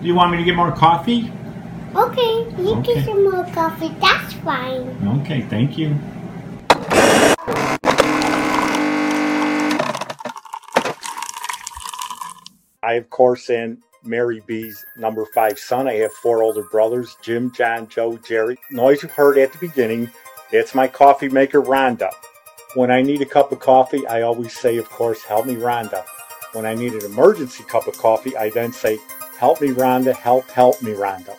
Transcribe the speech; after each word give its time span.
Do 0.00 0.06
you 0.06 0.14
want 0.14 0.30
me 0.30 0.38
to 0.38 0.44
get 0.44 0.54
more 0.54 0.70
coffee? 0.70 1.30
Okay, 1.96 2.46
you 2.58 2.74
Okay. 2.76 2.94
get 2.94 3.04
some 3.04 3.24
more 3.24 3.44
coffee. 3.52 3.92
That's 4.00 4.32
fine. 4.34 5.20
Okay, 5.22 5.40
thank 5.50 5.76
you. 5.76 5.96
I, 12.82 12.94
of 12.94 13.10
course, 13.10 13.50
am 13.50 13.78
Mary 14.04 14.40
B's 14.46 14.84
number 14.96 15.26
five 15.34 15.58
son. 15.58 15.88
I 15.88 15.94
have 15.94 16.12
four 16.12 16.42
older 16.42 16.62
brothers 16.70 17.16
Jim, 17.22 17.50
John, 17.52 17.88
Joe, 17.88 18.16
Jerry. 18.18 18.56
Noise 18.70 19.02
you 19.02 19.08
heard 19.08 19.36
at 19.38 19.52
the 19.52 19.58
beginning, 19.58 20.10
that's 20.52 20.74
my 20.74 20.86
coffee 20.86 21.28
maker, 21.28 21.60
Rhonda. 21.60 22.10
When 22.74 22.90
I 22.90 23.02
need 23.02 23.20
a 23.22 23.26
cup 23.26 23.50
of 23.50 23.58
coffee, 23.60 24.06
I 24.06 24.22
always 24.22 24.56
say, 24.56 24.76
of 24.76 24.88
course, 24.88 25.22
help 25.24 25.46
me, 25.46 25.56
Rhonda. 25.56 26.04
When 26.52 26.64
I 26.64 26.74
need 26.74 26.92
an 26.94 27.04
emergency 27.04 27.64
cup 27.64 27.86
of 27.88 27.98
coffee, 27.98 28.36
I 28.36 28.50
then 28.50 28.72
say, 28.72 28.98
help 29.38 29.60
me, 29.60 29.68
Rhonda, 29.68 30.14
help, 30.14 30.50
help 30.50 30.82
me, 30.82 30.90
Rhonda. 30.92 31.36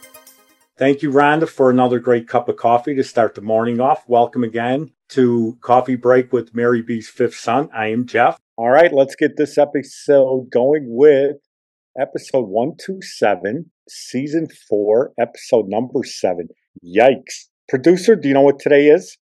Thank 0.78 1.02
you, 1.02 1.12
Rhonda, 1.12 1.50
for 1.50 1.70
another 1.70 2.00
great 2.00 2.30
cup 2.30 2.48
of 2.48 2.56
coffee 2.56 2.96
to 2.96 3.04
start 3.04 3.36
the 3.36 3.42
morning 3.42 3.82
off. 3.82 4.08
Welcome 4.08 4.46
again 4.46 4.92
to 5.10 5.58
Coffee 5.60 5.98
Break 5.98 6.32
with 6.32 6.56
Mary 6.56 6.82
B's 6.82 7.10
fifth 7.10 7.36
son. 7.36 7.70
I 7.76 7.88
am 7.88 8.06
Jeff. 8.06 8.40
All 8.56 8.70
right, 8.70 8.94
let's 8.94 9.16
get 9.16 9.36
this 9.36 9.58
episode 9.58 10.50
going 10.50 10.86
with 10.88 11.36
episode 12.00 12.48
127, 12.48 13.70
season 13.90 14.48
four, 14.70 15.12
episode 15.20 15.68
number 15.68 16.06
seven. 16.06 16.48
Yikes. 16.82 17.50
Producer, 17.68 18.16
do 18.16 18.30
you 18.30 18.34
know 18.34 18.42
what 18.42 18.60
today 18.60 18.88
is? 18.88 19.18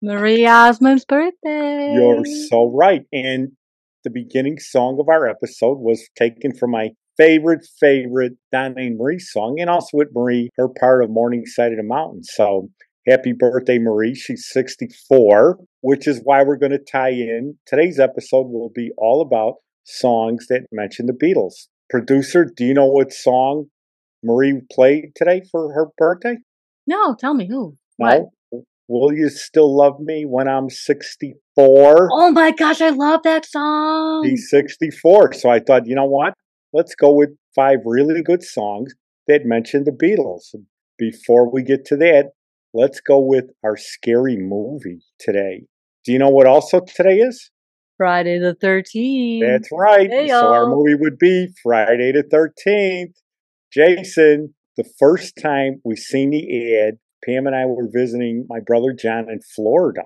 Marie 0.00 0.46
Osmond's 0.46 1.04
birthday. 1.04 1.92
You're 1.94 2.24
so 2.48 2.70
right. 2.74 3.02
And 3.12 3.52
the 4.02 4.10
beginning 4.10 4.58
song 4.58 4.96
of 4.98 5.10
our 5.10 5.28
episode 5.28 5.78
was 5.78 6.08
taken 6.16 6.56
from 6.56 6.70
my 6.70 6.92
favorite, 7.16 7.66
favorite 7.78 8.32
Donna 8.50 8.90
Marie 8.90 9.18
song, 9.18 9.56
and 9.60 9.68
also 9.70 9.96
with 9.96 10.08
Marie, 10.14 10.50
her 10.56 10.68
part 10.68 11.04
of 11.04 11.10
Morning 11.10 11.44
Side 11.46 11.72
of 11.72 11.78
the 11.78 11.84
Mountain. 11.84 12.24
So 12.24 12.68
happy 13.08 13.32
birthday, 13.32 13.78
Marie. 13.78 14.14
She's 14.14 14.48
64, 14.50 15.58
which 15.80 16.06
is 16.06 16.20
why 16.24 16.42
we're 16.42 16.56
going 16.56 16.72
to 16.72 16.78
tie 16.78 17.10
in. 17.10 17.58
Today's 17.66 17.98
episode 17.98 18.48
will 18.48 18.70
be 18.74 18.90
all 18.96 19.20
about 19.20 19.56
songs 19.84 20.46
that 20.48 20.66
mention 20.72 21.06
the 21.06 21.12
Beatles. 21.12 21.68
Producer, 21.90 22.44
do 22.44 22.64
you 22.64 22.74
know 22.74 22.86
what 22.86 23.12
song 23.12 23.66
Marie 24.22 24.60
played 24.70 25.12
today 25.14 25.42
for 25.50 25.72
her 25.74 25.86
birthday? 25.98 26.38
No, 26.86 27.14
tell 27.14 27.34
me 27.34 27.46
who. 27.48 27.76
What? 27.96 28.22
No? 28.52 28.64
Will 28.88 29.12
you 29.12 29.28
still 29.30 29.74
love 29.74 30.00
me 30.00 30.24
when 30.26 30.48
I'm 30.48 30.68
64? 30.68 32.08
Oh 32.12 32.30
my 32.30 32.50
gosh, 32.50 32.80
I 32.80 32.90
love 32.90 33.22
that 33.22 33.46
song. 33.46 34.26
He's 34.28 34.50
64. 34.50 35.34
So 35.34 35.48
I 35.48 35.60
thought, 35.60 35.86
you 35.86 35.94
know 35.94 36.04
what? 36.04 36.34
Let's 36.72 36.94
go 36.94 37.12
with 37.12 37.30
five 37.54 37.78
really 37.84 38.22
good 38.22 38.42
songs 38.42 38.94
that 39.28 39.44
mention 39.44 39.84
the 39.84 39.90
Beatles. 39.90 40.54
Before 40.98 41.50
we 41.50 41.62
get 41.62 41.84
to 41.86 41.96
that, 41.96 42.30
let's 42.72 43.00
go 43.00 43.18
with 43.18 43.46
our 43.62 43.76
scary 43.76 44.36
movie 44.36 45.00
today. 45.20 45.64
Do 46.04 46.12
you 46.12 46.18
know 46.18 46.30
what 46.30 46.46
also 46.46 46.80
today 46.80 47.18
is? 47.18 47.50
Friday 47.98 48.38
the 48.38 48.56
13th. 48.60 49.40
That's 49.40 49.68
right. 49.70 50.10
Hey, 50.10 50.28
so 50.28 50.52
our 50.52 50.66
movie 50.66 50.94
would 50.94 51.18
be 51.18 51.48
Friday 51.62 52.12
the 52.12 52.24
13th. 52.24 53.14
Jason, 53.72 54.54
the 54.76 54.88
first 54.98 55.34
time 55.40 55.80
we 55.84 55.96
seen 55.96 56.30
the 56.30 56.78
ad, 56.78 56.94
Pam 57.24 57.46
and 57.46 57.54
I 57.54 57.66
were 57.66 57.88
visiting 57.92 58.46
my 58.48 58.60
brother 58.60 58.92
John 58.92 59.30
in 59.30 59.40
Florida. 59.54 60.02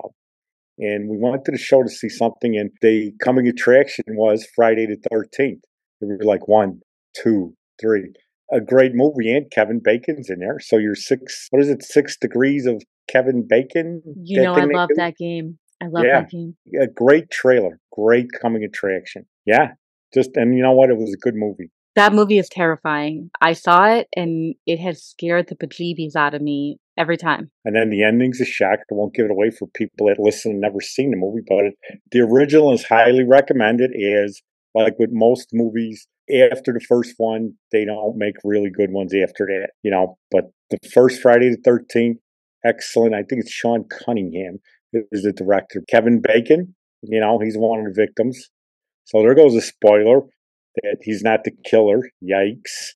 And 0.77 1.09
we 1.09 1.17
went 1.17 1.45
to 1.45 1.51
the 1.51 1.57
show 1.57 1.81
to 1.81 1.89
see 1.89 2.09
something, 2.09 2.55
and 2.55 2.69
the 2.81 3.13
coming 3.23 3.47
attraction 3.47 4.03
was 4.09 4.47
Friday 4.55 4.85
the 4.85 4.97
13th. 5.11 5.61
We 6.01 6.07
were 6.07 6.23
like 6.23 6.47
one, 6.47 6.81
two, 7.21 7.53
three. 7.79 8.13
A 8.51 8.61
great 8.61 8.91
movie, 8.93 9.35
and 9.35 9.51
Kevin 9.51 9.81
Bacon's 9.83 10.29
in 10.29 10.39
there. 10.39 10.59
So 10.59 10.77
you're 10.77 10.95
six, 10.95 11.47
what 11.49 11.61
is 11.61 11.69
it, 11.69 11.83
six 11.83 12.15
degrees 12.17 12.65
of 12.65 12.81
Kevin 13.09 13.45
Bacon? 13.47 14.01
You 14.23 14.41
know, 14.41 14.53
I 14.53 14.63
love 14.65 14.89
that 14.95 15.17
game. 15.17 15.59
I 15.81 15.87
love 15.87 16.05
Yeah. 16.05 16.21
that 16.21 16.29
game. 16.29 16.55
a 16.79 16.87
great 16.87 17.29
trailer, 17.29 17.79
great 17.91 18.27
coming 18.41 18.63
attraction. 18.63 19.25
Yeah, 19.45 19.73
just 20.13 20.31
and 20.35 20.55
you 20.55 20.63
know 20.63 20.71
what? 20.71 20.89
It 20.89 20.97
was 20.97 21.13
a 21.13 21.17
good 21.17 21.35
movie. 21.35 21.71
That 21.95 22.13
movie 22.13 22.37
is 22.37 22.47
terrifying. 22.47 23.31
I 23.41 23.53
saw 23.53 23.87
it 23.89 24.07
and 24.15 24.53
it 24.67 24.77
has 24.79 25.03
scared 25.03 25.47
the 25.49 25.55
bejeebies 25.55 26.15
out 26.15 26.35
of 26.35 26.41
me 26.43 26.77
every 26.95 27.17
time. 27.17 27.49
And 27.65 27.75
then 27.75 27.89
the 27.89 28.03
ending's 28.03 28.39
a 28.39 28.45
shock. 28.45 28.79
I 28.79 28.93
won't 28.93 29.15
give 29.15 29.25
it 29.25 29.31
away 29.31 29.49
for 29.49 29.67
people 29.73 30.07
that 30.07 30.19
listen 30.19 30.51
and 30.51 30.61
never 30.61 30.79
seen 30.79 31.09
the 31.09 31.17
movie, 31.17 31.41
but 31.47 31.65
it, 31.65 31.73
the 32.11 32.19
original 32.21 32.71
is 32.71 32.85
highly 32.85 33.23
recommended. 33.23 33.91
Is 33.95 34.41
like 34.77 34.99
with 34.99 35.09
most 35.11 35.49
movies, 35.53 36.07
after 36.51 36.73
the 36.73 36.85
first 36.87 37.13
one, 37.17 37.53
they 37.71 37.85
don't 37.85 38.17
make 38.17 38.35
really 38.43 38.69
good 38.69 38.91
ones 38.91 39.13
after 39.13 39.45
that, 39.47 39.69
you 39.83 39.91
know. 39.91 40.17
But 40.31 40.45
the 40.69 40.77
first 40.93 41.21
Friday 41.21 41.49
the 41.49 41.57
Thirteenth, 41.63 42.19
excellent. 42.65 43.15
I 43.15 43.23
think 43.23 43.41
it's 43.41 43.51
Sean 43.51 43.85
Cunningham 44.05 44.59
is 44.93 45.23
the 45.23 45.33
director. 45.33 45.81
Kevin 45.89 46.21
Bacon, 46.21 46.75
you 47.01 47.19
know, 47.19 47.39
he's 47.39 47.57
one 47.57 47.79
of 47.79 47.85
the 47.85 47.93
victims. 47.93 48.49
So 49.05 49.21
there 49.21 49.35
goes 49.35 49.55
a 49.55 49.61
spoiler 49.61 50.21
that 50.83 50.97
he's 51.01 51.23
not 51.23 51.43
the 51.43 51.51
killer. 51.65 52.09
Yikes. 52.23 52.93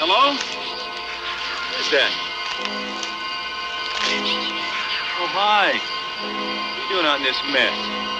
Hello? 0.00 0.32
Who's 1.76 1.90
that? 1.90 2.10
Oh, 5.20 5.26
hi. 5.30 6.67
Doing 6.88 7.04
out 7.04 7.18
in 7.18 7.22
this 7.22 7.42
mess? 7.52 8.17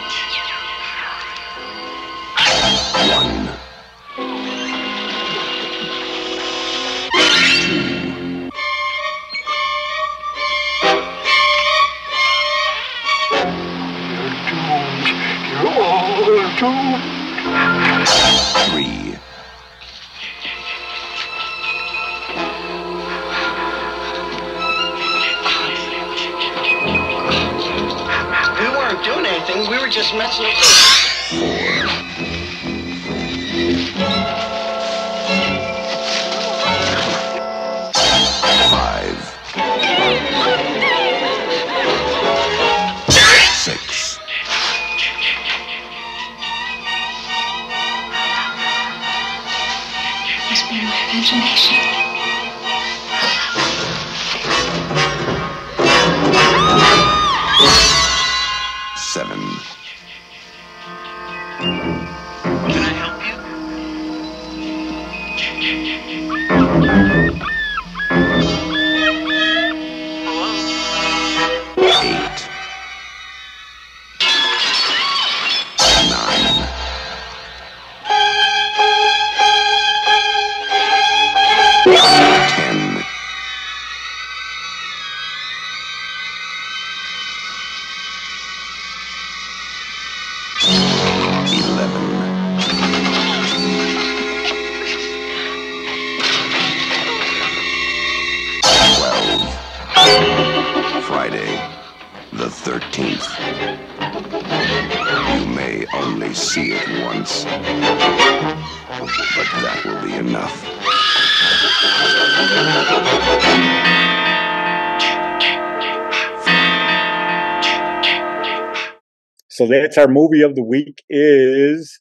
So 119.58 119.66
that's 119.66 119.98
our 119.98 120.06
movie 120.06 120.42
of 120.42 120.54
the 120.54 120.62
week 120.62 121.02
is 121.10 122.00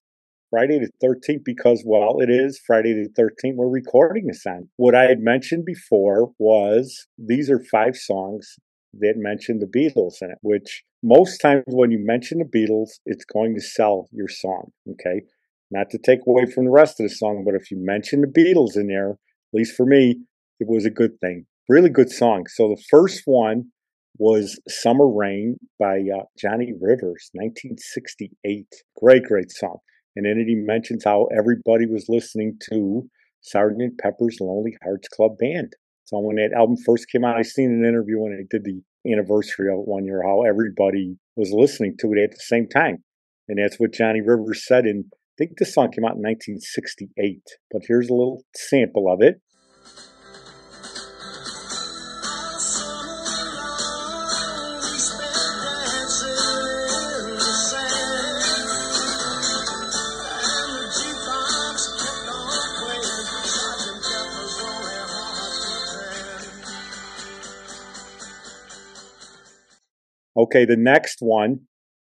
Friday 0.51 0.77
the 0.77 0.91
13th 1.03 1.43
because, 1.43 1.81
well, 1.83 2.19
it 2.19 2.29
is 2.29 2.61
Friday 2.67 2.93
the 2.93 3.09
13th. 3.19 3.55
We're 3.55 3.67
recording 3.67 4.27
this 4.27 4.45
on. 4.45 4.69
What 4.75 4.93
I 4.93 5.05
had 5.05 5.21
mentioned 5.21 5.65
before 5.65 6.33
was 6.37 7.07
these 7.17 7.49
are 7.49 7.59
five 7.59 7.95
songs 7.95 8.57
that 8.99 9.15
mention 9.17 9.57
the 9.57 9.65
Beatles 9.65 10.21
in 10.21 10.29
it, 10.29 10.37
which 10.43 10.83
most 11.01 11.39
times 11.39 11.63
when 11.65 11.89
you 11.89 11.97
mention 11.99 12.37
the 12.37 12.45
Beatles, 12.45 12.99
it's 13.07 13.25
going 13.25 13.55
to 13.55 13.61
sell 13.61 14.07
your 14.11 14.27
song. 14.27 14.69
Okay. 14.91 15.23
Not 15.71 15.89
to 15.89 15.97
take 15.97 16.19
away 16.27 16.45
from 16.45 16.65
the 16.65 16.71
rest 16.71 16.99
of 16.99 17.09
the 17.09 17.15
song, 17.15 17.41
but 17.43 17.55
if 17.55 17.71
you 17.71 17.77
mention 17.79 18.21
the 18.21 18.27
Beatles 18.27 18.75
in 18.75 18.85
there, 18.85 19.13
at 19.13 19.17
least 19.53 19.75
for 19.75 19.87
me, 19.87 20.19
it 20.59 20.67
was 20.67 20.85
a 20.85 20.91
good 20.91 21.19
thing. 21.21 21.47
Really 21.67 21.89
good 21.89 22.11
song. 22.11 22.45
So 22.53 22.67
the 22.67 22.83
first 22.91 23.23
one 23.25 23.71
was 24.17 24.59
Summer 24.67 25.07
Rain 25.07 25.57
by 25.79 25.97
uh, 25.97 26.23
Johnny 26.37 26.73
Rivers, 26.79 27.29
1968. 27.33 28.67
Great, 28.95 29.23
great 29.23 29.51
song. 29.51 29.77
And 30.15 30.25
then 30.25 30.43
he 30.47 30.55
mentions 30.55 31.03
how 31.03 31.27
everybody 31.37 31.85
was 31.85 32.05
listening 32.09 32.57
to 32.69 33.09
Sergeant 33.41 33.99
Pepper's 33.99 34.37
Lonely 34.41 34.75
Hearts 34.83 35.07
Club 35.09 35.37
Band. 35.39 35.73
So 36.05 36.19
when 36.19 36.37
that 36.37 36.57
album 36.57 36.77
first 36.85 37.09
came 37.11 37.23
out, 37.23 37.37
I 37.37 37.43
seen 37.43 37.71
an 37.71 37.87
interview 37.87 38.19
when 38.19 38.33
I 38.33 38.43
did 38.49 38.63
the 38.63 38.81
anniversary 39.11 39.67
of 39.67 39.79
it 39.79 39.87
one 39.87 40.05
year, 40.05 40.23
how 40.23 40.43
everybody 40.43 41.17
was 41.35 41.51
listening 41.51 41.95
to 41.99 42.13
it 42.13 42.23
at 42.23 42.31
the 42.31 42.39
same 42.39 42.67
time. 42.67 43.03
And 43.47 43.59
that's 43.59 43.79
what 43.79 43.93
Johnny 43.93 44.21
Rivers 44.21 44.65
said. 44.65 44.85
And 44.85 45.05
I 45.13 45.17
think 45.37 45.51
this 45.57 45.73
song 45.73 45.91
came 45.91 46.05
out 46.05 46.15
in 46.15 46.23
1968. 46.23 47.41
But 47.71 47.83
here's 47.87 48.09
a 48.09 48.13
little 48.13 48.43
sample 48.55 49.11
of 49.11 49.21
it. 49.21 49.41
Okay, 70.37 70.65
the 70.65 70.77
next 70.77 71.17
one 71.19 71.61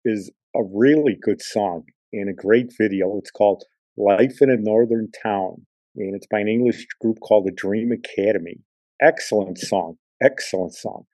is 0.04 0.30
a 0.54 0.60
really 0.62 1.18
good 1.20 1.42
song 1.42 1.82
and 2.12 2.30
a 2.30 2.32
great 2.32 2.70
video. 2.78 3.18
It's 3.18 3.32
called 3.32 3.64
Life 3.96 4.36
in 4.40 4.50
a 4.50 4.56
Northern 4.56 5.08
Town, 5.20 5.66
and 5.96 6.14
it's 6.14 6.28
by 6.30 6.38
an 6.38 6.46
English 6.46 6.86
group 7.00 7.18
called 7.20 7.46
the 7.46 7.52
Dream 7.52 7.90
Academy. 7.90 8.60
Excellent 9.02 9.58
song. 9.58 9.96
Excellent 10.22 10.74
song. 10.74 11.06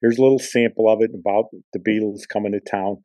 Here's 0.00 0.18
a 0.18 0.22
little 0.22 0.40
sample 0.40 0.90
of 0.90 1.02
it 1.02 1.12
about 1.14 1.44
the 1.72 1.78
Beatles 1.78 2.22
coming 2.28 2.50
to 2.50 2.58
town. 2.58 3.04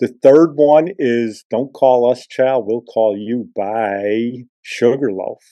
The 0.00 0.08
third 0.22 0.52
one 0.54 0.88
is 0.98 1.44
Don't 1.50 1.74
Call 1.74 2.10
Us 2.10 2.26
Child, 2.26 2.64
We'll 2.66 2.80
Call 2.80 3.18
You 3.18 3.50
by 3.54 4.44
Sugarloaf. 4.62 5.42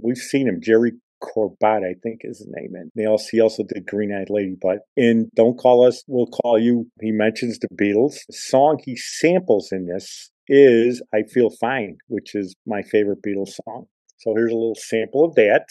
We've 0.00 0.16
seen 0.16 0.46
him, 0.46 0.60
Jerry 0.62 0.92
Corbett, 1.20 1.82
I 1.82 1.94
think 2.04 2.20
is 2.22 2.38
his 2.38 2.46
name. 2.48 2.76
And 2.76 2.92
they 2.94 3.04
also, 3.04 3.26
he 3.32 3.40
also 3.40 3.64
did 3.64 3.84
Green 3.84 4.14
Eyed 4.14 4.30
Lady. 4.30 4.54
But 4.62 4.78
in 4.96 5.28
Don't 5.34 5.58
Call 5.58 5.84
Us, 5.84 6.04
We'll 6.06 6.28
Call 6.28 6.56
You, 6.56 6.88
he 7.00 7.10
mentions 7.10 7.58
the 7.58 7.66
Beatles. 7.74 8.18
The 8.28 8.34
song 8.34 8.80
he 8.84 8.94
samples 8.94 9.70
in 9.72 9.86
this 9.86 10.30
is 10.46 11.02
I 11.12 11.24
Feel 11.24 11.50
Fine, 11.50 11.96
which 12.06 12.36
is 12.36 12.54
my 12.64 12.82
favorite 12.82 13.24
Beatles 13.26 13.58
song. 13.64 13.86
So 14.18 14.34
here's 14.36 14.52
a 14.52 14.54
little 14.54 14.76
sample 14.76 15.24
of 15.24 15.34
that. 15.34 15.66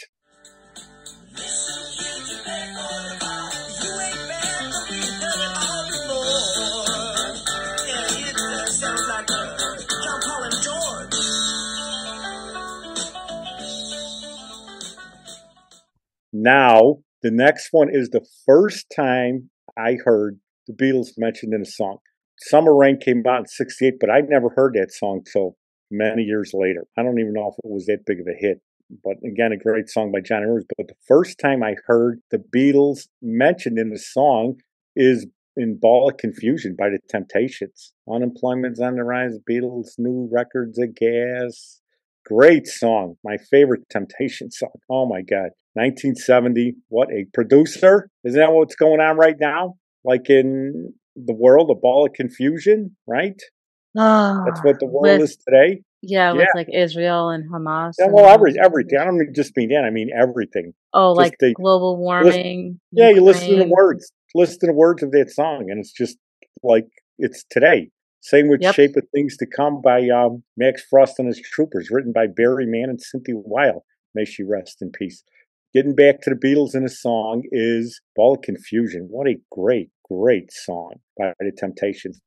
Now, 16.45 16.97
the 17.23 17.31
next 17.31 17.69
one 17.71 17.89
is 17.91 18.09
the 18.09 18.23
first 18.45 18.85
time 18.95 19.49
I 19.75 19.97
heard 20.05 20.39
the 20.67 20.73
Beatles 20.73 21.13
mentioned 21.17 21.55
in 21.55 21.63
a 21.63 21.65
song. 21.65 21.97
Summer 22.37 22.75
Rain 22.75 22.99
came 22.99 23.23
out 23.27 23.39
in 23.39 23.47
68, 23.47 23.95
but 23.99 24.11
I'd 24.11 24.29
never 24.29 24.49
heard 24.55 24.75
that 24.75 24.91
song 24.91 25.23
till 25.33 25.57
many 25.89 26.21
years 26.21 26.51
later. 26.53 26.85
I 26.95 27.01
don't 27.01 27.19
even 27.19 27.33
know 27.33 27.47
if 27.47 27.55
it 27.63 27.67
was 27.67 27.87
that 27.87 28.05
big 28.05 28.19
of 28.19 28.27
a 28.27 28.37
hit. 28.37 28.61
But 29.03 29.15
again, 29.27 29.53
a 29.53 29.57
great 29.57 29.89
song 29.89 30.11
by 30.11 30.21
Johnny 30.21 30.45
Rivers. 30.45 30.65
But 30.77 30.87
the 30.87 30.93
first 31.07 31.39
time 31.39 31.63
I 31.63 31.77
heard 31.87 32.19
the 32.29 32.37
Beatles 32.37 33.07
mentioned 33.23 33.79
in 33.79 33.89
the 33.89 33.97
song 33.97 34.57
is 34.95 35.25
in 35.57 35.79
Ball 35.81 36.09
of 36.09 36.17
Confusion 36.17 36.75
by 36.77 36.89
the 36.89 36.99
Temptations. 37.09 37.91
Unemployment's 38.07 38.79
on 38.79 38.97
the 38.97 39.03
rise, 39.03 39.39
Beatles, 39.49 39.93
new 39.97 40.29
records 40.31 40.77
of 40.77 40.93
gas. 40.93 41.81
Great 42.23 42.67
song. 42.67 43.15
My 43.23 43.37
favorite 43.49 43.89
Temptation 43.89 44.51
song. 44.51 44.73
Oh 44.91 45.07
my 45.07 45.23
God. 45.23 45.49
1970. 45.75 46.75
What 46.89 47.09
a 47.11 47.25
producer. 47.33 48.09
Isn't 48.23 48.39
that 48.39 48.51
what's 48.51 48.75
going 48.75 48.99
on 48.99 49.17
right 49.17 49.35
now? 49.39 49.75
Like 50.03 50.29
in 50.29 50.93
the 51.15 51.33
world, 51.33 51.69
a 51.69 51.75
ball 51.75 52.05
of 52.05 52.13
confusion, 52.13 52.95
right? 53.07 53.39
Oh, 53.97 54.43
That's 54.45 54.61
what 54.63 54.79
the 54.79 54.87
world 54.87 55.19
with, 55.19 55.29
is 55.29 55.37
today. 55.37 55.81
Yeah, 56.01 56.33
with 56.33 56.41
Yeah. 56.41 56.47
like 56.55 56.67
Israel 56.73 57.29
and 57.29 57.49
Hamas. 57.49 57.93
Yeah, 57.97 58.05
and 58.05 58.13
well, 58.13 58.25
every, 58.25 58.55
everything. 58.61 58.99
I 58.99 59.05
don't 59.05 59.17
mean 59.17 59.31
just 59.33 59.55
mean 59.55 59.69
that. 59.69 59.83
I 59.85 59.89
mean 59.89 60.09
everything. 60.15 60.73
Oh, 60.93 61.11
just 61.11 61.17
like 61.17 61.35
the- 61.39 61.53
global 61.53 61.97
warming. 61.97 62.79
Yeah, 62.91 63.09
you 63.09 63.21
listen 63.21 63.49
to 63.49 63.55
the 63.57 63.67
words. 63.67 64.11
Listen 64.33 64.59
to 64.61 64.67
the 64.67 64.73
words 64.73 65.01
of 65.01 65.11
that 65.11 65.31
song, 65.31 65.67
and 65.69 65.79
it's 65.79 65.93
just 65.93 66.17
like 66.63 66.87
it's 67.17 67.45
today. 67.49 67.89
Same 68.21 68.49
with 68.49 68.59
Yep. 68.61 68.75
Shape 68.75 68.95
of 68.97 69.03
Things 69.13 69.37
to 69.37 69.45
Come 69.45 69.81
by 69.81 70.09
um, 70.09 70.43
Max 70.57 70.83
Frost 70.89 71.19
and 71.19 71.27
his 71.27 71.39
Troopers, 71.39 71.89
written 71.91 72.11
by 72.11 72.25
Barry 72.27 72.65
Mann 72.65 72.89
and 72.89 72.99
Cynthia 72.99 73.35
Weil. 73.37 73.85
May 74.15 74.25
she 74.25 74.43
rest 74.43 74.81
in 74.81 74.91
peace. 74.91 75.23
Getting 75.75 75.93
back 75.93 76.21
to 76.21 76.29
the 76.29 76.37
Beatles 76.37 76.73
in 76.73 76.85
a 76.85 76.89
song 76.89 77.43
is 77.51 77.99
Ball 78.15 78.35
of 78.35 78.41
Confusion. 78.43 79.09
What 79.11 79.27
a 79.27 79.35
great, 79.51 79.89
great 80.09 80.49
song 80.49 80.93
by 81.17 81.33
the 81.37 81.51
Temptations. 81.51 82.21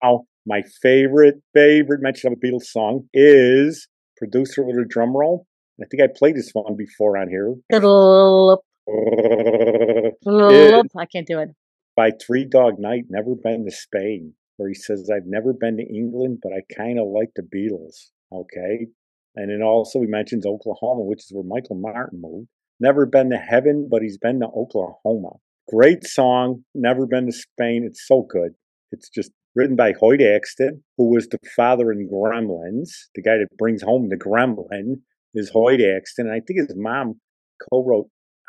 Now, 0.00 0.26
my 0.46 0.62
favorite, 0.80 1.42
favorite 1.52 2.02
mention 2.02 2.32
of 2.32 2.38
a 2.38 2.46
Beatles 2.46 2.66
song 2.66 3.08
is 3.12 3.88
producer 4.16 4.62
with 4.64 4.76
a 4.76 4.84
drum 4.88 5.16
roll. 5.16 5.48
I 5.82 5.86
think 5.90 6.04
I 6.04 6.06
played 6.16 6.36
this 6.36 6.50
one 6.52 6.76
before 6.76 7.18
on 7.18 7.28
here. 7.28 7.52
I 10.96 11.06
can't 11.06 11.26
do 11.26 11.40
it. 11.40 11.48
by 11.96 12.12
Three 12.24 12.44
Dog 12.44 12.74
Night, 12.78 13.06
Never 13.08 13.34
Been 13.34 13.64
to 13.64 13.72
Spain, 13.72 14.34
where 14.56 14.68
he 14.68 14.74
says, 14.74 15.10
I've 15.14 15.26
never 15.26 15.52
been 15.52 15.76
to 15.76 15.82
England, 15.82 16.38
but 16.42 16.52
I 16.52 16.62
kind 16.74 16.98
of 16.98 17.06
like 17.08 17.30
the 17.34 17.42
Beatles. 17.42 18.10
Okay. 18.32 18.86
And 19.34 19.50
then 19.50 19.62
also 19.62 20.00
he 20.00 20.06
mentions 20.06 20.46
Oklahoma, 20.46 21.02
which 21.02 21.20
is 21.20 21.30
where 21.32 21.44
Michael 21.44 21.76
Martin 21.76 22.20
moved. 22.20 22.48
Never 22.80 23.06
been 23.06 23.30
to 23.30 23.36
heaven, 23.36 23.88
but 23.90 24.02
he's 24.02 24.18
been 24.18 24.40
to 24.40 24.46
Oklahoma. 24.46 25.30
Great 25.68 26.04
song. 26.04 26.64
Never 26.74 27.06
been 27.06 27.26
to 27.26 27.32
Spain. 27.32 27.84
It's 27.86 28.06
so 28.06 28.26
good. 28.28 28.52
It's 28.92 29.08
just 29.08 29.30
written 29.54 29.76
by 29.76 29.92
Hoyt 29.92 30.20
Axton, 30.22 30.82
who 30.96 31.10
was 31.10 31.28
the 31.28 31.38
father 31.54 31.90
in 31.90 32.08
Gremlins. 32.08 32.90
The 33.14 33.22
guy 33.22 33.38
that 33.38 33.56
brings 33.58 33.82
home 33.82 34.08
the 34.08 34.16
Gremlin 34.16 35.00
is 35.34 35.50
Hoyt 35.50 35.80
Axton. 35.80 36.26
And 36.26 36.34
I 36.34 36.40
think 36.40 36.60
his 36.60 36.74
mom 36.76 37.20
co-wrote 37.70 38.08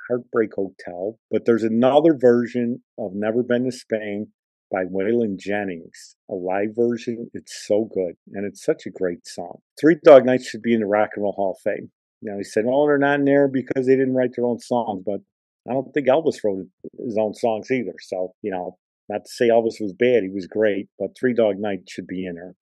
Heartbreak 0.10 0.52
Hotel. 0.56 1.18
But 1.32 1.46
there's 1.46 1.64
another 1.64 2.16
version 2.18 2.82
of 2.98 3.12
Never 3.14 3.44
Been 3.44 3.66
to 3.66 3.72
Spain 3.72 4.28
by 4.72 4.84
Waylon 4.86 5.38
Jennings, 5.38 6.16
a 6.30 6.34
live 6.34 6.76
version. 6.76 7.30
It's 7.34 7.66
so 7.66 7.86
good, 7.86 8.16
and 8.34 8.46
it's 8.46 8.64
such 8.64 8.86
a 8.86 8.92
great 8.92 9.28
song. 9.28 9.60
Three 9.80 9.98
Dog 10.04 10.26
Night 10.26 10.44
should 10.44 10.62
be 10.62 10.74
in 10.74 10.82
the 10.82 10.86
Rock 10.86 11.12
and 11.16 11.24
Roll 11.24 11.34
Hall 11.34 11.52
of 11.52 11.60
Fame. 11.62 11.92
You 12.22 12.32
know, 12.32 12.38
he 12.38 12.44
said, 12.44 12.66
"Well, 12.66 12.86
they're 12.86 12.98
not 12.98 13.20
in 13.20 13.26
there 13.26 13.48
because 13.48 13.86
they 13.86 13.96
didn't 13.96 14.16
write 14.16 14.32
their 14.36 14.46
own 14.46 14.60
songs," 14.60 15.04
but 15.06 15.22
I 15.70 15.74
don't 15.74 15.94
think 15.94 16.08
Elvis 16.08 16.44
wrote 16.44 16.68
his 16.98 17.18
own 17.18 17.34
songs 17.34 17.72
either. 17.72 17.96
So, 18.00 18.34
you 18.42 18.52
know, 18.52 18.78
not 19.10 19.26
to 19.26 19.32
say 19.32 19.50
Elvis 19.50 19.80
was 19.80 19.94
bad; 19.94 20.24
he 20.24 20.30
was 20.30 20.48
great, 20.48 20.90
but 21.00 21.18
Three 21.18 21.34
Dog 21.34 21.60
Night 21.60 21.90
should 21.90 22.08
be 22.08 22.26
in 22.26 22.36
there. 22.36 22.56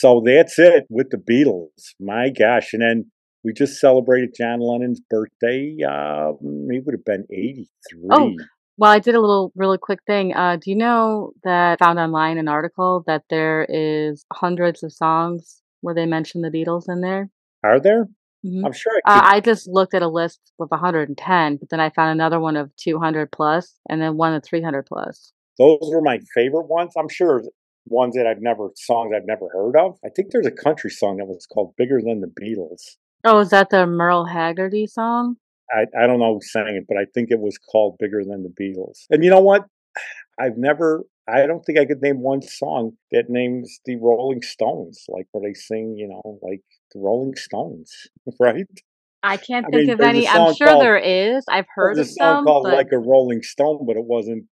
So 0.00 0.22
that's 0.24 0.58
it 0.58 0.86
with 0.88 1.10
the 1.10 1.18
Beatles. 1.18 1.92
My 2.00 2.30
gosh. 2.30 2.72
And 2.72 2.80
then 2.80 3.10
we 3.44 3.52
just 3.52 3.78
celebrated 3.78 4.34
John 4.34 4.60
Lennon's 4.60 5.00
birthday. 5.10 5.76
Um, 5.86 6.68
he 6.70 6.78
would 6.78 6.94
have 6.94 7.04
been 7.04 7.26
83. 7.30 8.08
Oh, 8.10 8.32
well, 8.78 8.90
I 8.90 8.98
did 8.98 9.14
a 9.14 9.20
little 9.20 9.52
really 9.54 9.76
quick 9.76 9.98
thing. 10.06 10.34
Uh, 10.34 10.56
do 10.56 10.70
you 10.70 10.76
know 10.76 11.32
that 11.44 11.72
I 11.72 11.84
found 11.84 11.98
online 11.98 12.38
an 12.38 12.48
article 12.48 13.04
that 13.06 13.24
there 13.28 13.66
is 13.68 14.24
hundreds 14.32 14.82
of 14.82 14.90
songs 14.90 15.60
where 15.82 15.94
they 15.94 16.06
mention 16.06 16.40
the 16.40 16.50
Beatles 16.50 16.88
in 16.88 17.02
there? 17.02 17.28
Are 17.62 17.78
there? 17.78 18.08
Mhm. 18.42 18.64
I'm 18.64 18.72
sure 18.72 18.92
I 19.04 19.18
Uh. 19.18 19.22
I 19.34 19.40
just 19.40 19.68
looked 19.68 19.92
at 19.92 20.00
a 20.00 20.08
list 20.08 20.40
with 20.58 20.70
110, 20.70 21.56
but 21.56 21.68
then 21.68 21.80
I 21.80 21.90
found 21.90 22.12
another 22.12 22.40
one 22.40 22.56
of 22.56 22.74
200 22.76 23.30
plus, 23.30 23.76
and 23.90 24.00
then 24.00 24.16
one 24.16 24.32
of 24.32 24.42
300 24.42 24.86
plus. 24.86 25.34
those 25.58 25.90
were 25.92 26.00
my 26.00 26.18
favorite 26.32 26.68
ones. 26.68 26.94
I'm 26.96 27.10
sure 27.10 27.42
ones 27.90 28.14
that 28.16 28.26
I've 28.26 28.40
never, 28.40 28.70
songs 28.76 29.12
I've 29.14 29.26
never 29.26 29.48
heard 29.52 29.76
of. 29.76 29.98
I 30.04 30.08
think 30.14 30.30
there's 30.30 30.46
a 30.46 30.50
country 30.50 30.90
song 30.90 31.18
that 31.18 31.26
was 31.26 31.46
called 31.46 31.74
Bigger 31.76 32.00
Than 32.02 32.20
the 32.20 32.28
Beatles. 32.28 32.96
Oh, 33.24 33.40
is 33.40 33.50
that 33.50 33.70
the 33.70 33.86
Merle 33.86 34.24
Haggard 34.24 34.74
song? 34.88 35.36
I, 35.70 35.86
I 35.98 36.06
don't 36.06 36.18
know 36.18 36.34
who 36.34 36.40
sang 36.40 36.76
it, 36.76 36.86
but 36.88 36.96
I 36.96 37.04
think 37.12 37.30
it 37.30 37.38
was 37.40 37.58
called 37.58 37.96
Bigger 37.98 38.22
Than 38.24 38.42
the 38.42 38.48
Beatles. 38.48 39.04
And 39.10 39.22
you 39.24 39.30
know 39.30 39.40
what? 39.40 39.64
I've 40.40 40.56
never, 40.56 41.04
I 41.28 41.46
don't 41.46 41.62
think 41.62 41.78
I 41.78 41.84
could 41.84 42.00
name 42.00 42.20
one 42.20 42.40
song 42.40 42.92
that 43.12 43.24
names 43.28 43.80
the 43.84 43.96
Rolling 43.96 44.40
Stones, 44.40 45.04
like 45.08 45.26
where 45.32 45.46
they 45.46 45.54
sing, 45.54 45.96
you 45.98 46.08
know, 46.08 46.38
like 46.42 46.62
the 46.94 47.00
Rolling 47.00 47.36
Stones, 47.36 47.92
right? 48.40 48.64
I 49.22 49.36
can't 49.36 49.66
I 49.66 49.70
think 49.70 49.88
mean, 49.88 49.90
of 49.90 50.00
any. 50.00 50.26
I'm 50.26 50.54
sure 50.54 50.68
called- 50.68 50.82
there 50.82 50.96
is. 50.96 51.44
I've 51.46 51.66
heard 51.74 51.96
There's 51.96 52.08
of 52.08 52.12
a 52.12 52.14
song 52.14 52.36
some, 52.36 52.44
called 52.46 52.64
but 52.64 52.74
Like 52.74 52.92
a 52.92 52.98
Rolling 52.98 53.42
Stone, 53.42 53.84
but 53.86 53.96
it 53.96 54.04
wasn't 54.04 54.44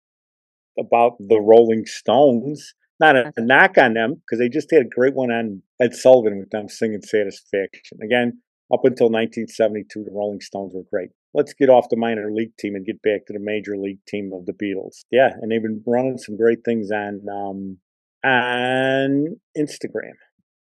about 0.79 1.17
the 1.19 1.41
Rolling 1.41 1.87
Stones. 1.87 2.75
Not 3.01 3.17
a, 3.17 3.33
a 3.37 3.41
knock 3.41 3.79
on 3.79 3.95
them, 3.95 4.17
because 4.17 4.39
they 4.39 4.49
just 4.49 4.71
had 4.73 4.83
a 4.83 4.89
great 4.89 5.15
one 5.15 5.31
on 5.31 5.63
Ed 5.81 5.95
Sullivan 5.95 6.39
with 6.39 6.51
them 6.51 6.69
singing 6.69 7.03
Satisfaction. 7.03 7.99
Again, 8.03 8.41
up 8.73 8.85
until 8.85 9.07
1972, 9.07 10.05
the 10.05 10.11
Rolling 10.13 10.41
Stones 10.41 10.73
were 10.75 10.83
great. 10.91 11.11
Let's 11.33 11.55
get 11.55 11.71
off 11.71 11.89
the 11.91 11.97
minor 11.97 12.31
league 12.33 12.57
team 12.59 12.75
and 12.75 12.85
get 12.85 13.01
back 13.03 13.27
to 13.27 13.33
the 13.33 13.41
major 13.41 13.77
league 13.77 14.05
team 14.07 14.31
of 14.35 14.47
the 14.47 14.53
Beatles. 14.53 15.05
Yeah, 15.11 15.31
and 15.41 15.51
they've 15.51 15.63
been 15.63 15.83
running 15.87 16.19
some 16.19 16.37
great 16.37 16.65
things 16.65 16.91
on 16.91 17.21
um, 17.31 17.79
on 18.25 19.37
Instagram. 19.57 20.17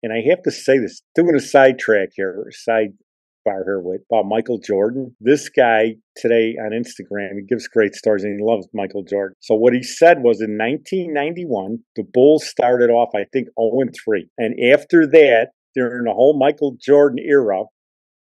And 0.03 0.13
I 0.13 0.23
have 0.29 0.43
to 0.43 0.51
say 0.51 0.79
this, 0.79 1.03
doing 1.15 1.35
a 1.35 1.41
sidetrack 1.41 2.11
here, 2.15 2.47
side 2.51 2.95
bar 3.47 3.63
here 3.65 3.81
with 3.81 4.03
about 4.11 4.27
Michael 4.27 4.59
Jordan. 4.59 5.17
This 5.21 5.49
guy 5.49 5.95
today 6.17 6.57
on 6.61 6.73
Instagram, 6.73 7.37
he 7.37 7.47
gives 7.49 7.69
great 7.69 7.95
stories 7.95 8.25
and 8.25 8.39
he 8.39 8.45
loves 8.45 8.69
Michael 8.75 9.05
Jordan. 9.05 9.37
So 9.41 9.55
what 9.55 9.73
he 9.73 9.83
said 9.83 10.19
was 10.19 10.43
in 10.43 10.59
1991, 10.59 11.79
the 11.95 12.05
Bulls 12.13 12.47
started 12.47 12.91
off, 12.91 13.11
I 13.15 13.25
think, 13.33 13.49
0 13.59 13.89
3. 14.05 14.29
And 14.37 14.55
after 14.75 15.07
that, 15.07 15.51
during 15.75 16.05
the 16.05 16.13
whole 16.13 16.39
Michael 16.39 16.77
Jordan 16.85 17.21
era, 17.21 17.63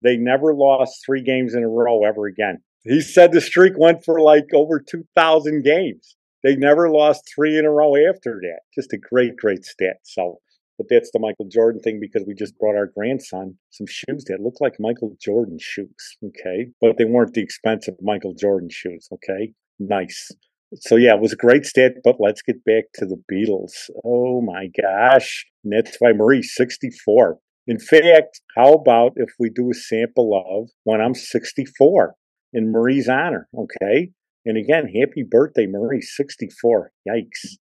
they 0.03 0.17
never 0.17 0.53
lost 0.55 1.03
three 1.05 1.23
games 1.23 1.53
in 1.53 1.63
a 1.63 1.69
row 1.69 2.03
ever 2.03 2.25
again. 2.25 2.57
He 2.83 3.01
said 3.01 3.31
the 3.31 3.41
streak 3.41 3.73
went 3.77 4.03
for 4.03 4.19
like 4.19 4.47
over 4.53 4.79
2,000 4.79 5.63
games. 5.63 6.15
They 6.43 6.55
never 6.55 6.89
lost 6.89 7.29
three 7.33 7.57
in 7.59 7.65
a 7.65 7.69
row 7.69 7.93
after 7.95 8.41
that. 8.41 8.61
Just 8.73 8.93
a 8.93 8.97
great, 8.97 9.35
great 9.37 9.63
stat. 9.63 9.97
So, 10.03 10.39
but 10.81 10.93
that's 10.93 11.11
the 11.11 11.19
Michael 11.19 11.45
Jordan 11.47 11.79
thing 11.79 11.99
because 11.99 12.23
we 12.25 12.33
just 12.33 12.57
brought 12.57 12.75
our 12.75 12.87
grandson 12.87 13.55
some 13.69 13.85
shoes 13.87 14.23
that 14.25 14.41
look 14.41 14.55
like 14.59 14.79
Michael 14.79 15.15
Jordan 15.21 15.59
shoes. 15.61 16.17
Okay. 16.25 16.69
But 16.81 16.97
they 16.97 17.05
weren't 17.05 17.35
the 17.35 17.43
expensive 17.43 17.93
Michael 18.01 18.33
Jordan 18.33 18.69
shoes. 18.71 19.07
Okay. 19.13 19.53
Nice. 19.77 20.31
So 20.75 20.95
yeah, 20.95 21.13
it 21.13 21.21
was 21.21 21.33
a 21.33 21.37
great 21.37 21.65
stat, 21.65 21.97
but 22.03 22.15
let's 22.19 22.41
get 22.41 22.65
back 22.65 22.85
to 22.95 23.05
the 23.05 23.21
Beatles. 23.31 23.91
Oh 24.03 24.41
my 24.41 24.69
gosh. 24.81 25.45
And 25.63 25.73
that's 25.73 25.97
by 25.99 26.13
Marie, 26.13 26.41
64. 26.41 27.37
In 27.67 27.77
fact, 27.77 28.41
how 28.57 28.73
about 28.73 29.11
if 29.17 29.29
we 29.37 29.51
do 29.51 29.69
a 29.69 29.75
sample 29.75 30.33
of 30.33 30.71
when 30.83 30.99
I'm 30.99 31.13
64 31.13 32.15
in 32.53 32.71
Marie's 32.71 33.07
honor? 33.07 33.47
Okay. 33.55 34.09
And 34.45 34.57
again, 34.57 34.87
happy 34.87 35.23
birthday, 35.29 35.67
Marie, 35.67 36.01
64. 36.01 36.91
Yikes. 37.07 37.57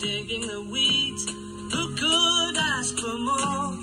Digging 0.00 0.40
the 0.40 0.62
weeds. 0.62 1.30
Who 1.30 1.94
could 1.94 2.56
ask 2.56 2.98
for 2.98 3.18
more? 3.18 3.76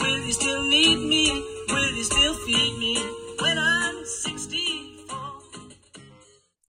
Will 0.00 0.24
you 0.24 0.32
still 0.32 0.62
need 0.62 0.96
me? 0.96 1.44
Will 1.68 1.92
you 1.92 2.02
still 2.02 2.34
feed 2.46 2.78
me 2.78 2.96
when 3.38 3.58
I'm 3.58 4.02
64? 4.02 5.18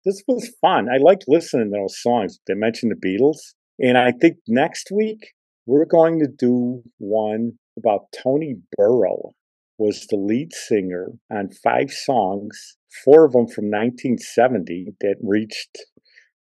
This 0.04 0.24
was 0.28 0.52
fun. 0.60 0.88
I 0.90 0.98
liked 0.98 1.26
listening 1.28 1.72
to 1.72 1.78
those 1.78 2.02
songs. 2.02 2.40
They 2.48 2.56
mentioned 2.56 2.92
the 2.92 3.08
Beatles. 3.08 3.54
And 3.80 4.00
I 4.00 4.12
think 4.12 4.38
next 4.48 4.90
week 4.92 5.34
we're 5.68 5.86
going 5.86 6.20
to 6.20 6.28
do 6.28 6.82
one 6.98 7.60
about 7.78 8.08
Tony 8.24 8.56
Burrow 8.76 9.34
was 9.78 10.08
the 10.08 10.18
lead 10.18 10.54
singer 10.54 11.12
on 11.32 11.52
five 11.64 11.92
songs, 11.92 12.78
four 13.06 13.26
of 13.26 13.34
them 13.34 13.48
from 13.48 13.66
1970 13.66 14.96
that 15.02 15.18
reached 15.22 15.78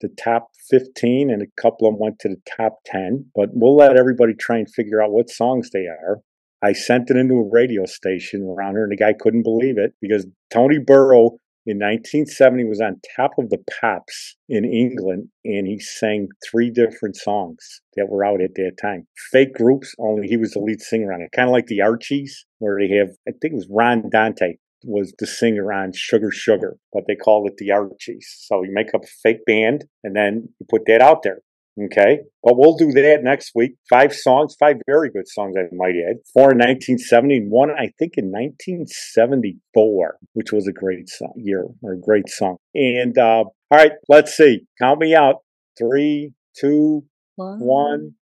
the 0.02 0.14
top 0.22 0.48
15 0.68 1.30
and 1.30 1.42
a 1.42 1.60
couple 1.60 1.88
of 1.88 1.94
them 1.94 2.00
went 2.00 2.18
to 2.20 2.28
the 2.28 2.40
top 2.56 2.78
10. 2.86 3.26
But 3.34 3.50
we'll 3.52 3.76
let 3.76 3.96
everybody 3.96 4.34
try 4.34 4.58
and 4.58 4.70
figure 4.70 5.02
out 5.02 5.12
what 5.12 5.30
songs 5.30 5.70
they 5.70 5.86
are. 5.86 6.20
I 6.62 6.72
sent 6.72 7.10
it 7.10 7.16
into 7.16 7.34
a 7.34 7.50
radio 7.50 7.86
station 7.86 8.42
around 8.42 8.74
here 8.74 8.84
and 8.84 8.92
the 8.92 8.96
guy 8.96 9.14
couldn't 9.18 9.42
believe 9.42 9.78
it 9.78 9.94
because 10.00 10.26
Tony 10.52 10.78
Burrow 10.78 11.38
in 11.64 11.78
1970 11.78 12.64
was 12.64 12.80
on 12.80 13.00
top 13.16 13.32
of 13.38 13.50
the 13.50 13.62
pops 13.80 14.36
in 14.48 14.64
England 14.64 15.28
and 15.44 15.66
he 15.66 15.78
sang 15.78 16.28
three 16.48 16.70
different 16.70 17.16
songs 17.16 17.80
that 17.96 18.08
were 18.08 18.24
out 18.24 18.40
at 18.40 18.54
that 18.54 18.72
time. 18.80 19.06
Fake 19.30 19.54
groups, 19.54 19.94
only 19.98 20.28
he 20.28 20.36
was 20.36 20.52
the 20.52 20.60
lead 20.60 20.80
singer 20.80 21.12
on 21.12 21.20
it. 21.20 21.30
Kind 21.34 21.48
of 21.48 21.52
like 21.52 21.66
the 21.66 21.80
Archies, 21.80 22.46
where 22.58 22.78
they 22.78 22.94
have, 22.96 23.10
I 23.28 23.32
think 23.40 23.52
it 23.52 23.54
was 23.54 23.68
Ron 23.70 24.08
Dante 24.10 24.56
was 24.84 25.12
the 25.18 25.26
singer 25.26 25.72
on 25.72 25.92
Sugar 25.94 26.30
Sugar, 26.30 26.76
but 26.92 27.04
they 27.06 27.16
called 27.16 27.48
it 27.48 27.56
the 27.58 27.70
Archies. 27.70 28.26
So 28.40 28.62
you 28.62 28.70
make 28.72 28.94
up 28.94 29.04
a 29.04 29.06
fake 29.22 29.44
band 29.46 29.84
and 30.04 30.14
then 30.16 30.48
you 30.58 30.66
put 30.68 30.86
that 30.86 31.00
out 31.00 31.22
there. 31.22 31.40
Okay. 31.80 32.20
But 32.42 32.58
we'll 32.58 32.76
do 32.76 32.92
that 32.92 33.20
next 33.22 33.52
week. 33.54 33.76
Five 33.88 34.12
songs, 34.12 34.54
five 34.58 34.76
very 34.86 35.10
good 35.10 35.26
songs, 35.26 35.56
I 35.56 35.62
might 35.74 35.94
add. 35.96 36.16
Four 36.34 36.52
in 36.52 36.58
1970 36.58 37.36
and 37.38 37.50
one, 37.50 37.70
I 37.70 37.90
think, 37.98 38.14
in 38.18 38.26
1974, 38.26 40.18
which 40.34 40.52
was 40.52 40.66
a 40.66 40.72
great 40.72 41.08
song, 41.08 41.32
year 41.36 41.66
or 41.82 41.92
a 41.92 42.00
great 42.00 42.28
song. 42.28 42.56
And, 42.74 43.16
uh, 43.16 43.44
all 43.44 43.54
right, 43.70 43.92
let's 44.08 44.36
see. 44.36 44.66
Count 44.80 45.00
me 45.00 45.14
out. 45.14 45.36
Three, 45.78 46.32
two, 46.60 47.04
one, 47.36 48.16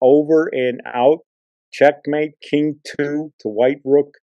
over 0.00 0.46
and 0.46 0.80
out. 0.86 1.18
Checkmate, 1.72 2.34
King 2.40 2.80
two 2.84 3.32
to 3.40 3.48
White 3.48 3.80
Rook, 3.84 4.14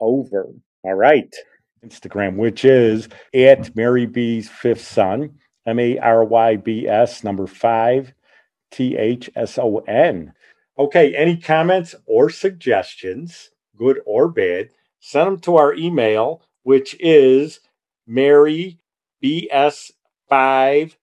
over. 0.00 0.50
All 0.84 0.94
right. 0.94 1.34
Instagram, 1.84 2.36
which 2.36 2.64
is 2.64 3.08
at 3.34 3.74
Mary 3.74 4.06
B's 4.06 4.48
fifth 4.48 4.86
son, 4.86 5.38
M 5.66 5.78
A 5.78 5.98
R 5.98 6.24
Y 6.24 6.56
B 6.56 6.86
S, 6.86 7.24
number 7.24 7.46
five, 7.46 8.12
T 8.70 8.96
H 8.96 9.30
S 9.34 9.58
O 9.58 9.78
N. 9.78 10.32
Okay, 10.78 11.14
any 11.14 11.36
comments 11.36 11.94
or 12.06 12.28
suggestions, 12.30 13.50
good 13.76 14.00
or 14.06 14.28
bad, 14.28 14.68
send 15.00 15.26
them 15.26 15.38
to 15.40 15.56
our 15.56 15.74
email, 15.74 16.42
which 16.64 16.96
is 17.00 17.60
Mary 18.06 18.78
BS5 19.22 20.96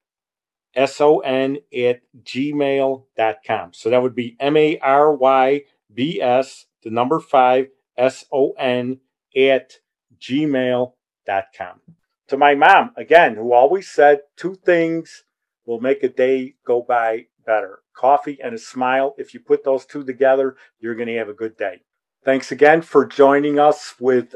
S-O-N 0.73 1.57
at 1.75 2.01
gmail.com. 2.23 3.73
So 3.73 3.89
that 3.89 4.01
would 4.01 4.15
be 4.15 4.37
M-A-R-Y-B-S, 4.39 5.65
the 6.83 6.89
number 6.89 7.19
five, 7.19 7.67
S-O-N 7.97 8.99
at 9.35 9.73
gmail.com. 10.19 11.81
To 12.27 12.37
my 12.37 12.55
mom, 12.55 12.91
again, 12.95 13.35
who 13.35 13.51
always 13.51 13.89
said 13.89 14.21
two 14.37 14.55
things 14.55 15.23
will 15.65 15.81
make 15.81 16.03
a 16.03 16.09
day 16.09 16.55
go 16.65 16.81
by 16.81 17.25
better. 17.45 17.79
Coffee 17.93 18.39
and 18.41 18.55
a 18.55 18.57
smile. 18.57 19.15
If 19.17 19.33
you 19.33 19.39
put 19.39 19.63
those 19.63 19.85
two 19.85 20.03
together, 20.03 20.55
you're 20.79 20.95
going 20.95 21.07
to 21.07 21.17
have 21.17 21.29
a 21.29 21.33
good 21.33 21.57
day. 21.57 21.81
Thanks 22.23 22.51
again 22.51 22.83
for 22.83 23.05
joining 23.05 23.59
us 23.59 23.95
with 23.99 24.35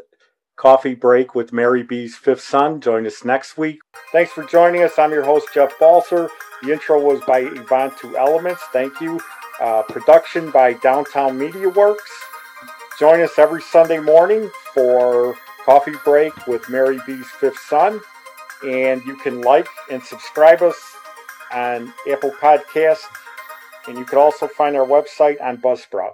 Coffee 0.58 0.96
Break 0.96 1.36
with 1.36 1.54
Mary 1.54 1.84
B's 1.84 2.16
Fifth 2.16 2.42
Son. 2.42 2.82
Join 2.82 3.06
us 3.06 3.24
next 3.24 3.58
week. 3.58 3.80
Thanks 4.12 4.32
for 4.32 4.44
joining 4.44 4.84
us. 4.84 4.98
I'm 4.98 5.12
your 5.12 5.24
host, 5.24 5.48
Jeff 5.54 5.78
Balser. 5.78 6.30
The 6.64 6.72
intro 6.72 7.00
was 7.00 7.22
by 7.28 7.40
Yvonne 7.40 7.92
Two 8.00 8.18
Elements. 8.18 8.62
Thank 8.74 9.00
you. 9.00 9.20
Uh, 9.62 9.84
production 9.84 10.52
by 10.52 10.74
Downtown 10.74 11.38
Media 11.38 11.70
Works. 11.70 12.12
Join 13.00 13.22
us 13.22 13.38
every 13.38 13.62
Sunday 13.62 14.00
morning 14.00 14.50
for 14.76 15.36
Coffee 15.64 15.96
Break 16.04 16.46
with 16.46 16.70
Mary 16.70 17.00
B's 17.08 17.26
Fifth 17.40 17.58
Son. 17.58 18.00
And 18.64 19.04
you 19.06 19.16
can 19.16 19.42
like 19.42 19.68
and 19.90 20.04
subscribe 20.04 20.62
us 20.62 20.78
on 21.52 21.92
Apple 22.08 22.32
Podcast. 22.32 23.02
And 23.88 23.98
you 23.98 24.06
can 24.06 24.20
also 24.20 24.48
find 24.48 24.76
our 24.76 24.86
website 24.86 25.42
on 25.42 25.58
Buzzsprout. 25.58 26.14